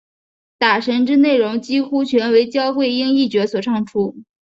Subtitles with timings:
[0.57, 4.15] 打神之内容几乎全为焦桂英一角所唱出。